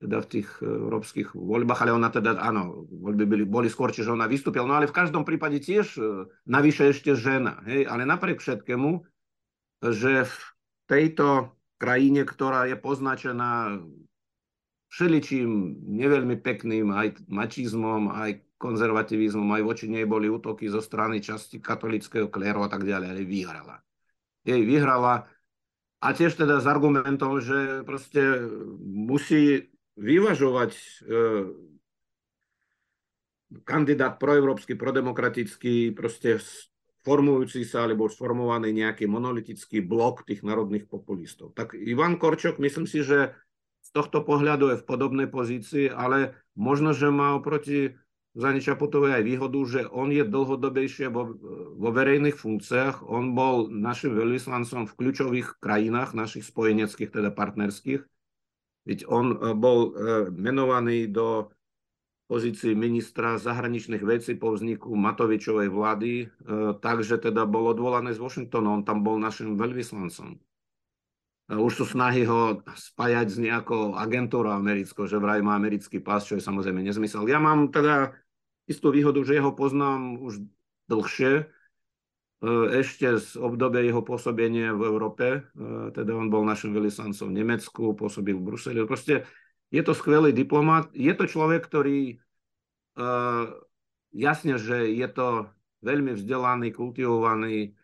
[0.00, 4.16] teda v tých e, európskych voľbách, ale ona teda, áno, voľby byli, boli skôr, čiže
[4.16, 6.02] ona vystúpila, no ale v každom prípade tiež e,
[6.48, 9.04] navyše ešte žena, hej, ale napriek všetkému,
[9.84, 10.36] že v
[10.88, 13.80] tejto krajine, ktorá je poznačená
[14.90, 21.62] všeličím neveľmi pekným aj mačizmom, aj konzervativizmom, aj voči nej boli útoky zo strany časti
[21.62, 23.76] katolického kléru a tak ďalej, ale vyhrala.
[24.44, 25.30] Jej vyhrala
[26.00, 28.20] a tiež teda s argumentom, že proste
[28.80, 29.68] musí
[30.00, 30.84] vyvažovať e,
[33.68, 36.40] kandidát proeurópsky, prodemokratický, proste
[37.04, 41.52] formujúci sa alebo sformovaný nejaký monolitický blok tých národných populistov.
[41.52, 43.36] Tak Ivan Korčok, myslím si, že
[43.80, 47.96] z tohto pohľadu je v podobnej pozícii, ale možno, že má oproti
[48.30, 51.34] Zani Čaputovej aj výhodu, že on je dlhodobejšie vo,
[51.74, 53.02] vo verejných funkciách.
[53.02, 58.06] On bol našim veľvyslancom v kľúčových krajinách, našich spojeneckých, teda partnerských.
[58.88, 59.90] Veď on e, bol e,
[60.32, 61.52] menovaný do
[62.30, 66.26] pozícii ministra zahraničných vecí po vzniku Matovičovej vlády, e,
[66.78, 70.38] takže teda bol odvolaný z Washingtonu, on tam bol našim veľvyslancom.
[71.50, 76.38] Už sú snahy ho spájať s nejakou agentúrou americkou, že vraj má americký pás, čo
[76.38, 77.26] je samozrejme nezmysel.
[77.26, 78.14] Ja mám teda
[78.70, 80.46] istú výhodu, že jeho poznám už
[80.86, 81.50] dlhšie,
[82.72, 85.40] ešte z obdobia jeho pôsobenia v Európe, e,
[85.92, 88.80] teda on bol našim veľvyslancom v Nemecku, pôsobil v Bruseli.
[88.88, 89.28] Proste
[89.68, 93.04] je to skvelý diplomat, je to človek, ktorý e,
[94.16, 95.52] jasne, že je to
[95.84, 97.76] veľmi vzdelaný, kultivovaný,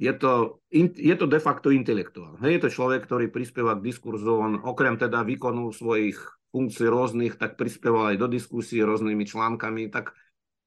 [0.00, 2.40] je to, je to de facto intelektuál.
[2.42, 6.18] Je to človek, ktorý prispieva k diskurzu, on okrem teda výkonu svojich
[6.50, 10.16] funkcií rôznych, tak prispieval aj do diskusí rôznymi článkami, tak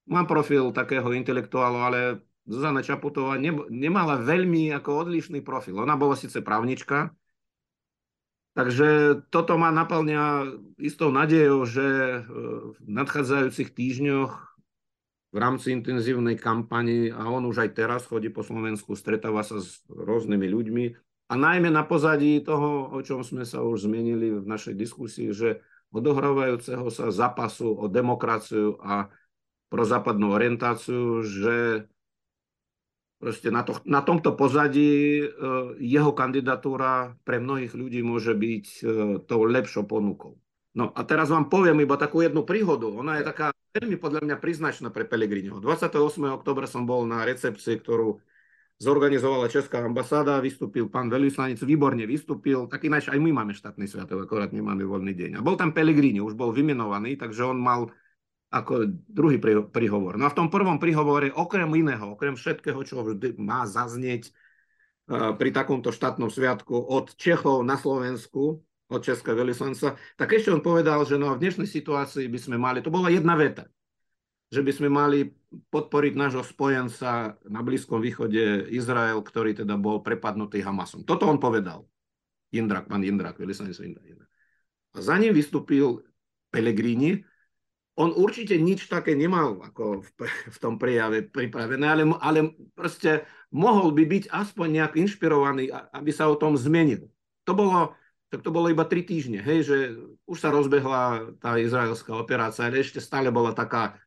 [0.08, 2.00] mám profil takého intelektuálu, ale
[2.44, 5.80] Zuzana Čaputová ne, nemala veľmi ako odlišný profil.
[5.80, 7.16] Ona bola síce právnička,
[8.54, 11.88] takže toto ma naplňa istou nádejou, že
[12.28, 14.32] v nadchádzajúcich týždňoch
[15.34, 19.82] v rámci intenzívnej kampani a on už aj teraz chodí po Slovensku, stretáva sa s
[19.90, 20.86] rôznymi ľuďmi
[21.32, 25.64] a najmä na pozadí toho, o čom sme sa už zmienili v našej diskusii, že
[25.90, 29.10] odohrávajúceho sa zápasu o demokraciu a
[29.74, 31.90] prozápadnú orientáciu, že
[33.24, 35.26] proste na, to, na tomto pozadí e,
[35.80, 38.80] jeho kandidatúra pre mnohých ľudí môže byť e,
[39.24, 40.36] tou lepšou ponukou.
[40.76, 42.92] No a teraz vám poviem iba takú jednu príhodu.
[42.92, 45.64] Ona je taká veľmi podľa mňa priznačná pre Pelegriniho.
[45.64, 45.96] 28.
[46.36, 48.20] oktobra som bol na recepcii, ktorú
[48.84, 54.28] zorganizovala Česká ambasáda, vystúpil pán veľvyslanec, výborne vystúpil, tak ináč aj my máme štátny sviatok,
[54.28, 55.32] akorát nemáme voľný deň.
[55.40, 57.88] A bol tam Pelegrini, už bol vymenovaný, takže on mal
[58.54, 59.42] ako druhý
[59.74, 60.22] príhovor.
[60.22, 64.30] No a v tom prvom príhovore, okrem iného, okrem všetkého, čo vždy má zaznieť
[65.10, 68.62] pri takomto štátnom sviatku od Čechov na Slovensku,
[68.94, 72.86] od Českého veľvyslanca, tak ešte on povedal, že no v dnešnej situácii by sme mali,
[72.86, 73.66] to bola jedna veta,
[74.54, 75.34] že by sme mali
[75.74, 81.02] podporiť nášho spojenca na Blízkom východe Izrael, ktorý teda bol prepadnutý Hamasom.
[81.10, 81.90] Toto on povedal.
[82.54, 84.30] Indrak, pán Indrak, veľvyslanec Indrak.
[84.94, 86.06] A za ním vystúpil
[86.54, 87.26] Pellegrini.
[87.94, 92.40] On určite nič také nemal ako v, v tom prejave pripravené, ale, ale
[92.74, 97.06] proste mohol by byť aspoň nejak inšpirovaný, aby sa o tom zmenil.
[97.46, 97.94] To bolo,
[98.34, 99.78] tak to bolo iba tri týždne, hej, že
[100.26, 104.02] už sa rozbehla tá izraelská operácia, ale ešte stále bola taká,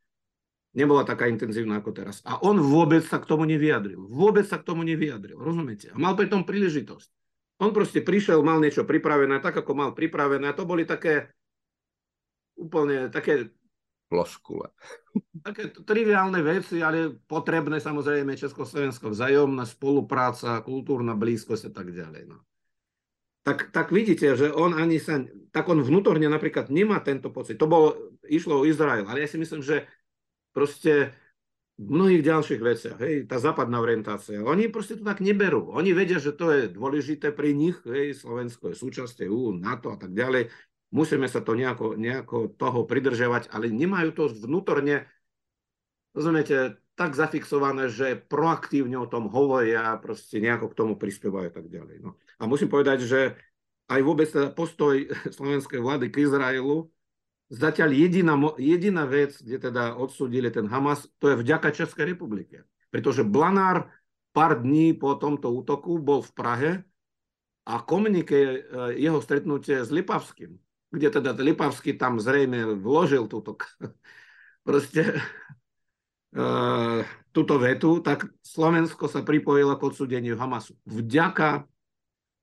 [0.74, 2.26] nebola taká intenzívna ako teraz.
[2.26, 4.02] A on vôbec sa k tomu nevyjadril.
[4.02, 5.94] Vôbec sa k tomu nevyjadril, rozumiete?
[5.94, 7.06] A mal pri tom príležitosť.
[7.62, 10.50] On proste prišiel, mal niečo pripravené, tak ako mal pripravené.
[10.50, 11.30] A to boli také
[12.56, 13.52] úplne také
[14.06, 14.70] floskule.
[15.42, 22.30] Také triviálne veci, ale potrebné samozrejme Československo vzájomná spolupráca, kultúrna blízkosť a tak ďalej.
[22.30, 22.46] No
[23.46, 25.22] tak, tak vidíte, že on ani sa,
[25.54, 27.54] tak on vnútorne napríklad nemá tento pocit.
[27.62, 29.86] To bolo, išlo o Izrael, ale ja si myslím, že
[30.50, 31.14] proste
[31.78, 34.42] v mnohých ďalších veciach, hej, tá západná orientácia.
[34.42, 35.70] Oni proste to tak neberú.
[35.78, 39.98] Oni vedia, že to je dôležité pri nich, hej, Slovensko je súčasť EU, NATO a
[40.00, 40.50] tak ďalej.
[40.94, 45.06] Musíme sa to nejako, nejako toho pridržiavať, ale nemajú to vnútorne,
[46.14, 51.66] rozumiete, tak zafixované, že proaktívne o tom hovoria, proste nejako k tomu prispievajú a tak
[51.68, 52.00] ďalej.
[52.00, 52.16] No.
[52.40, 53.36] A musím povedať, že
[53.92, 55.04] aj vôbec teda postoj
[55.36, 56.88] slovenskej vlády k Izraelu
[57.46, 62.66] Zatiaľ jediná, jediná vec, kde teda odsúdili ten Hamas, to je vďaka Českej republike.
[62.90, 63.86] Pretože Blanár
[64.34, 66.70] pár dní po tomto útoku bol v Prahe
[67.70, 68.58] a komunike e,
[68.98, 70.58] jeho stretnutie s Lipavským,
[70.96, 73.60] kde teda Lipavský tam zrejme vložil túto
[74.66, 75.20] proste
[76.32, 77.04] uh,
[77.36, 80.72] túto vetu, tak Slovensko sa pripojilo k odsúdeniu Hamasu.
[80.88, 81.68] Vďaka,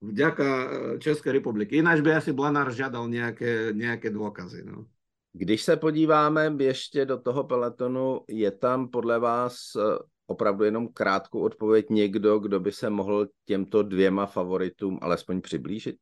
[0.05, 0.67] vďaka e,
[1.01, 1.81] Českej republiky.
[1.81, 4.61] Ináč by asi Blanár žiadal nejaké, nejaké dôkazy.
[4.61, 4.85] No.
[5.33, 9.81] Když se podíváme ještě do toho peletonu, je tam podle vás eh,
[10.27, 15.97] opravdu jenom krátkou odpověď někdo, kdo by se mohl těmto dvěma favoritům alespoň přiblížit?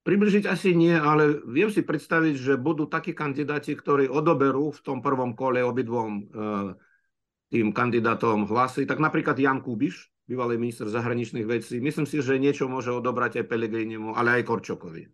[0.00, 5.04] Približiť asi nie, ale viem si predstaviť, že budú takí kandidáti, ktorí odoberú v tom
[5.04, 6.72] prvom kole obidvom uh,
[7.52, 8.88] tým kandidátom hlasy.
[8.88, 11.84] Tak napríklad Jan Kubiš, bývalý minister zahraničných vecí.
[11.84, 15.04] Myslím si, že niečo môže odobrať aj Pelegrinimu, ale aj Korčokovi.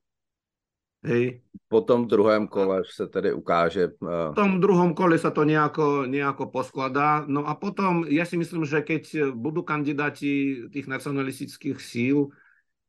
[1.06, 1.42] Hej.
[1.68, 3.94] Po tom druhém kole se tedy ukáže...
[4.02, 4.30] Uh...
[4.32, 7.26] V tom druhom kole sa to nejako, nejako poskladá.
[7.26, 12.34] No a potom, ja si myslím, že keď budú kandidáti tých nacionalistických síl,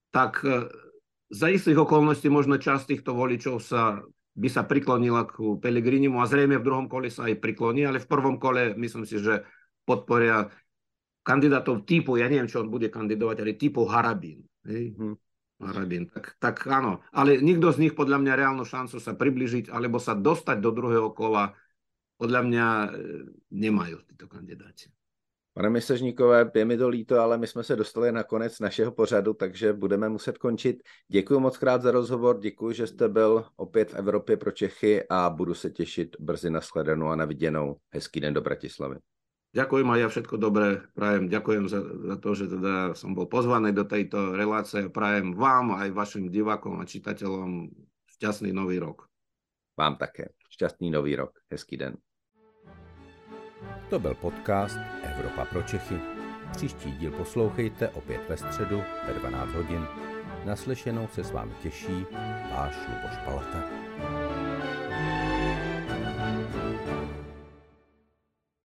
[0.09, 0.65] tak e,
[1.27, 3.99] za istých okolností možno časť týchto voličov sa,
[4.35, 8.07] by sa priklonila k Pelegrinimu a zrejme v druhom kole sa aj prikloní, ale v
[8.07, 9.43] prvom kole myslím si, že
[9.83, 10.47] podporia
[11.27, 14.47] kandidátov typu, ja neviem, čo on bude kandidovať, ale typu Harabín.
[14.63, 14.95] Hej?
[14.95, 15.19] Hmm.
[15.57, 16.05] Rabin.
[16.13, 20.13] Tak, tak áno, ale nikto z nich podľa mňa reálnu šancu sa približiť alebo sa
[20.13, 21.57] dostať do druhého kola
[22.17, 22.89] podľa mňa e,
[23.57, 24.89] nemajú títo kandidáti.
[25.57, 29.33] Pane Misežníkové, je mi to líto, ale my jsme se dostali na konec našeho pořadu,
[29.33, 30.83] takže budeme muset končit.
[31.07, 35.29] Děkuji moc krát za rozhovor, děkuji, že jste byl opět v Evropě pro Čechy a
[35.29, 37.75] budu se těšit brzy na sledanou a na viděnou.
[37.89, 38.95] Hezký den do Bratislavy.
[39.57, 41.25] Ďakujem a ja všetko dobré prajem.
[41.33, 44.85] Ďakujem za, za to, že teda som bol pozvaný do tejto relácie.
[44.93, 47.73] Prajem vám aj vašim divákom a čitateľom
[48.05, 49.09] šťastný nový rok.
[49.73, 50.37] Vám také.
[50.53, 51.41] Šťastný nový rok.
[51.49, 51.97] Hezký den.
[53.89, 55.99] To byl podcast Evropa pro Čechy.
[56.51, 59.87] Příští díl poslouchejte opět ve středu ve 12 hodin.
[60.45, 62.05] Naslyšenou se s vámi těší
[62.51, 63.63] váš Luboš Palata.